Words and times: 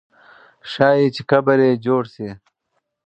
ښایي 0.71 1.07
چې 1.15 1.21
قبر 1.29 1.57
یې 1.65 1.81
جوړ 1.85 2.03
سي. 2.13 2.29